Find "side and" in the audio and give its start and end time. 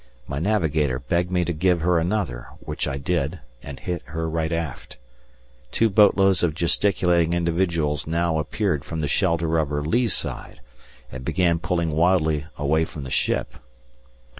10.07-11.23